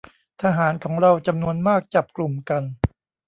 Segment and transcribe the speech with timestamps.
[0.43, 2.63] ทหารของเราจำนวนมากจับกลุ่มกัน